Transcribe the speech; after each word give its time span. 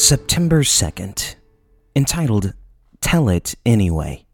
September 0.00 0.62
2nd, 0.62 1.34
entitled 1.94 2.54
Tell 3.02 3.28
It 3.28 3.54
Anyway. 3.66 4.24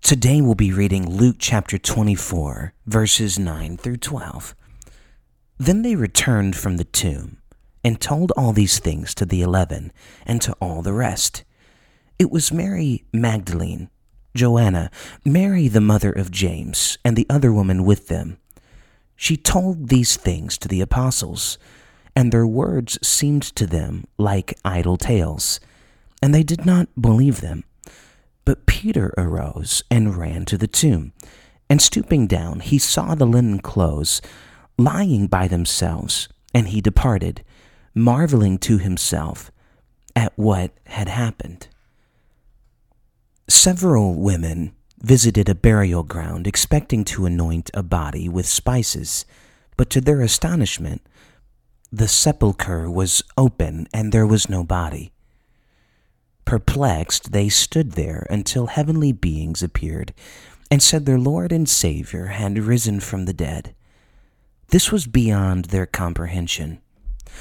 Today 0.00 0.40
we'll 0.40 0.54
be 0.54 0.72
reading 0.72 1.08
Luke 1.18 1.36
chapter 1.38 1.76
24, 1.76 2.72
verses 2.86 3.38
9 3.38 3.76
through 3.76 3.98
12. 3.98 4.56
Then 5.58 5.82
they 5.82 5.96
returned 5.96 6.56
from 6.56 6.78
the 6.78 6.84
tomb 6.84 7.42
and 7.84 8.00
told 8.00 8.32
all 8.38 8.54
these 8.54 8.78
things 8.78 9.14
to 9.16 9.26
the 9.26 9.42
eleven 9.42 9.92
and 10.24 10.40
to 10.40 10.54
all 10.62 10.80
the 10.80 10.94
rest. 10.94 11.44
It 12.18 12.30
was 12.30 12.50
Mary 12.50 13.04
Magdalene, 13.12 13.90
Joanna, 14.34 14.90
Mary 15.26 15.68
the 15.68 15.82
mother 15.82 16.10
of 16.10 16.30
James, 16.30 16.96
and 17.04 17.16
the 17.16 17.26
other 17.28 17.52
woman 17.52 17.84
with 17.84 18.08
them. 18.08 18.38
She 19.14 19.36
told 19.36 19.90
these 19.90 20.16
things 20.16 20.56
to 20.56 20.68
the 20.68 20.80
apostles 20.80 21.58
and 22.14 22.32
their 22.32 22.46
words 22.46 22.98
seemed 23.06 23.42
to 23.42 23.66
them 23.66 24.04
like 24.18 24.58
idle 24.64 24.96
tales, 24.96 25.60
and 26.22 26.34
they 26.34 26.42
did 26.42 26.66
not 26.66 26.88
believe 27.00 27.40
them. 27.40 27.64
But 28.44 28.66
Peter 28.66 29.14
arose 29.16 29.82
and 29.90 30.16
ran 30.16 30.44
to 30.46 30.58
the 30.58 30.66
tomb, 30.66 31.12
and 31.68 31.80
stooping 31.80 32.26
down, 32.26 32.60
he 32.60 32.78
saw 32.78 33.14
the 33.14 33.26
linen 33.26 33.60
clothes 33.60 34.20
lying 34.76 35.26
by 35.26 35.46
themselves, 35.46 36.28
and 36.54 36.68
he 36.68 36.80
departed, 36.80 37.44
marveling 37.94 38.58
to 38.58 38.78
himself 38.78 39.50
at 40.16 40.32
what 40.36 40.72
had 40.86 41.08
happened. 41.08 41.68
Several 43.48 44.14
women 44.14 44.72
visited 45.00 45.48
a 45.48 45.54
burial 45.54 46.02
ground 46.02 46.46
expecting 46.46 47.04
to 47.04 47.26
anoint 47.26 47.70
a 47.74 47.82
body 47.82 48.28
with 48.28 48.46
spices, 48.46 49.24
but 49.76 49.90
to 49.90 50.00
their 50.00 50.20
astonishment, 50.20 51.02
the 51.92 52.08
sepulchre 52.08 52.88
was 52.88 53.22
open 53.36 53.88
and 53.92 54.12
there 54.12 54.26
was 54.26 54.48
no 54.48 54.62
body. 54.62 55.12
Perplexed, 56.44 57.32
they 57.32 57.48
stood 57.48 57.92
there 57.92 58.26
until 58.30 58.66
heavenly 58.66 59.12
beings 59.12 59.62
appeared 59.62 60.14
and 60.70 60.82
said 60.82 61.04
their 61.04 61.18
Lord 61.18 61.52
and 61.52 61.68
Savior 61.68 62.26
had 62.26 62.58
risen 62.58 63.00
from 63.00 63.24
the 63.24 63.32
dead. 63.32 63.74
This 64.68 64.92
was 64.92 65.06
beyond 65.06 65.66
their 65.66 65.86
comprehension. 65.86 66.80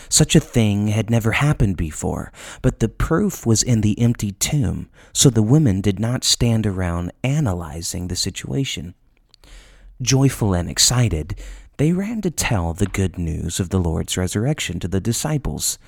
Such 0.09 0.35
a 0.35 0.39
thing 0.39 0.87
had 0.87 1.09
never 1.09 1.33
happened 1.33 1.77
before, 1.77 2.31
but 2.61 2.79
the 2.79 2.89
proof 2.89 3.45
was 3.45 3.61
in 3.61 3.81
the 3.81 3.99
empty 3.99 4.31
tomb, 4.31 4.89
so 5.13 5.29
the 5.29 5.43
women 5.43 5.81
did 5.81 5.99
not 5.99 6.23
stand 6.23 6.65
around 6.65 7.11
analyzing 7.23 8.07
the 8.07 8.15
situation. 8.15 8.95
Joyful 10.01 10.53
and 10.53 10.69
excited, 10.69 11.39
they 11.79 11.93
ran 11.93 12.19
to 12.19 12.29
tell 12.29 12.73
the 12.73 12.85
good 12.85 13.17
news 13.17 13.57
of 13.57 13.69
the 13.69 13.79
Lord's 13.79 14.17
resurrection 14.17 14.81
to 14.81 14.87
the 14.89 14.99
disciples. 14.99 15.79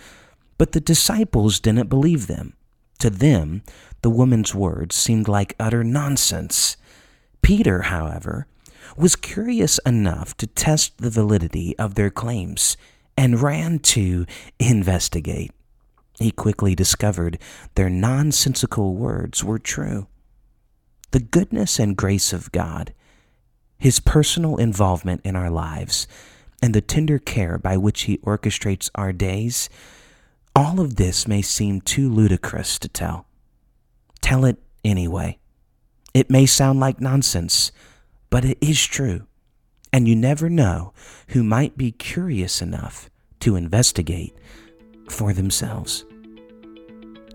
But 0.58 0.72
the 0.72 0.80
disciples 0.80 1.60
didn't 1.60 1.90
believe 1.90 2.28
them. 2.28 2.54
To 3.00 3.10
them, 3.10 3.62
the 4.02 4.10
woman's 4.10 4.56
words 4.56 4.96
seemed 4.96 5.28
like 5.28 5.54
utter 5.60 5.84
nonsense. 5.84 6.78
Peter, 7.42 7.82
however, 7.82 8.48
was 8.96 9.18
curious 9.18 9.80
enough 9.86 10.38
to 10.38 10.48
test 10.48 10.98
the 10.98 11.10
validity 11.10 11.78
of 11.78 11.96
their 11.96 12.10
claims 12.10 12.78
and 13.18 13.42
ran 13.42 13.80
to 13.80 14.26
investigate. 14.60 15.52
He 16.18 16.32
quickly 16.32 16.74
discovered 16.74 17.38
their 17.76 17.90
nonsensical 17.90 18.96
words 18.96 19.44
were 19.44 19.60
true. 19.60 20.08
The 21.12 21.20
goodness 21.20 21.80
and 21.80 21.98
grace 21.98 22.32
of 22.32 22.50
God 22.54 22.94
his 23.82 24.00
personal 24.00 24.58
involvement 24.58 25.22
in 25.24 25.36
our 25.36 25.50
lives, 25.50 26.06
and 26.62 26.72
the 26.72 26.82
tender 26.82 27.18
care 27.18 27.58
by 27.58 27.78
which 27.78 28.04
He 28.04 28.20
orchestrates 28.20 28.92
our 28.94 29.12
days, 29.12 29.70
all 30.56 30.80
of 30.80 30.98
this 30.98 31.28
may 31.28 31.42
seem 31.42 31.82
too 31.82 32.08
ludicrous 32.08 32.78
to 32.78 32.88
tell. 32.88 33.26
Tell 34.22 34.46
it 34.46 34.60
anyway. 34.86 35.40
It 36.14 36.30
may 36.30 36.46
sound 36.46 36.80
like 36.80 37.02
nonsense, 37.02 37.72
but 38.30 38.46
it 38.46 38.60
is 38.62 38.86
true, 38.86 39.26
and 39.92 40.08
you 40.08 40.16
never 40.16 40.48
know 40.48 40.94
who 41.30 41.44
might 41.44 41.76
be 41.76 41.92
curious 41.92 42.62
enough 42.62 43.10
to 43.40 43.56
investigate 43.56 44.38
for 45.10 45.34
themselves. 45.34 46.06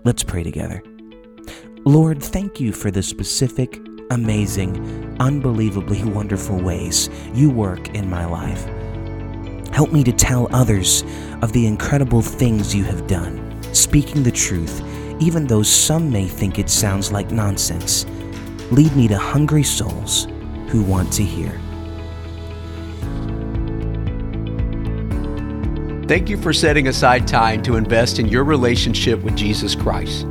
Let's 0.05 0.23
pray 0.23 0.43
together. 0.43 0.81
Lord, 1.83 2.23
thank 2.23 2.61
you 2.61 2.71
for 2.71 2.89
the 2.89 3.03
specific 3.03 3.81
amazing, 4.11 5.06
unbelievably 5.19 6.03
wonderful 6.03 6.59
ways 6.59 7.09
you 7.33 7.49
work 7.49 7.89
in 7.95 8.09
my 8.09 8.25
life. 8.25 8.65
Help 9.73 9.91
me 9.91 10.03
to 10.03 10.11
tell 10.11 10.47
others 10.55 11.03
of 11.41 11.53
the 11.53 11.67
incredible 11.67 12.21
things 12.21 12.73
you 12.73 12.83
have 12.83 13.05
done, 13.07 13.61
speaking 13.73 14.23
the 14.23 14.31
truth, 14.31 14.81
even 15.19 15.45
though 15.45 15.63
some 15.63 16.09
may 16.11 16.27
think 16.27 16.57
it 16.57 16.69
sounds 16.69 17.11
like 17.11 17.31
nonsense. 17.31 18.05
Lead 18.71 18.95
me 18.95 19.07
to 19.07 19.17
hungry 19.17 19.63
souls 19.63 20.27
who 20.69 20.81
want 20.81 21.11
to 21.13 21.23
hear. 21.23 21.59
Thank 26.07 26.29
you 26.29 26.37
for 26.37 26.53
setting 26.53 26.87
aside 26.87 27.27
time 27.27 27.61
to 27.63 27.75
invest 27.75 28.17
in 28.17 28.27
your 28.27 28.45
relationship 28.45 29.21
with 29.23 29.35
Jesus 29.35 29.75
Christ. 29.75 30.25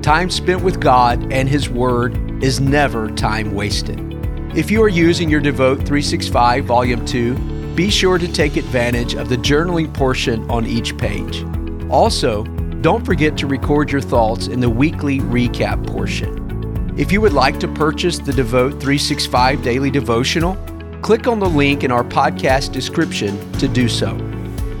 Time 0.00 0.30
spent 0.30 0.62
with 0.62 0.80
God 0.80 1.32
and 1.32 1.46
His 1.46 1.68
Word 1.68 2.42
is 2.42 2.60
never 2.60 3.10
time 3.10 3.54
wasted. 3.54 4.17
If 4.54 4.70
you 4.70 4.82
are 4.82 4.88
using 4.88 5.28
your 5.28 5.42
Devote 5.42 5.76
365 5.76 6.64
Volume 6.64 7.04
2, 7.04 7.74
be 7.74 7.90
sure 7.90 8.16
to 8.16 8.26
take 8.26 8.56
advantage 8.56 9.14
of 9.14 9.28
the 9.28 9.36
journaling 9.36 9.92
portion 9.92 10.50
on 10.50 10.66
each 10.66 10.96
page. 10.96 11.44
Also, 11.90 12.44
don't 12.80 13.04
forget 13.04 13.36
to 13.36 13.46
record 13.46 13.92
your 13.92 14.00
thoughts 14.00 14.46
in 14.46 14.58
the 14.58 14.70
weekly 14.70 15.20
recap 15.20 15.86
portion. 15.86 16.94
If 16.96 17.12
you 17.12 17.20
would 17.20 17.34
like 17.34 17.60
to 17.60 17.68
purchase 17.68 18.18
the 18.18 18.32
Devote 18.32 18.70
365 18.80 19.62
Daily 19.62 19.90
Devotional, 19.90 20.56
click 21.02 21.26
on 21.26 21.38
the 21.38 21.48
link 21.48 21.84
in 21.84 21.92
our 21.92 22.02
podcast 22.02 22.72
description 22.72 23.52
to 23.52 23.68
do 23.68 23.86
so. 23.86 24.14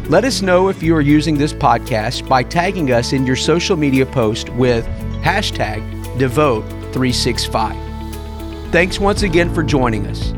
Let 0.08 0.24
us 0.24 0.40
know 0.40 0.68
if 0.68 0.82
you 0.82 0.96
are 0.96 1.02
using 1.02 1.36
this 1.36 1.52
podcast 1.52 2.26
by 2.26 2.42
tagging 2.42 2.90
us 2.90 3.12
in 3.12 3.26
your 3.26 3.36
social 3.36 3.76
media 3.76 4.06
post 4.06 4.48
with 4.48 4.86
hashtag 5.22 5.82
Devote365. 6.16 7.87
Thanks 8.70 8.98
once 9.00 9.22
again 9.22 9.52
for 9.54 9.62
joining 9.62 10.06
us. 10.06 10.37